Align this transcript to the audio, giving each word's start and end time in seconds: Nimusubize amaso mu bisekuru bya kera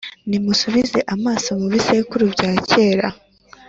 Nimusubize 0.29 0.99
amaso 1.15 1.49
mu 1.59 1.67
bisekuru 1.73 2.23
bya 2.33 2.51
kera 2.69 3.07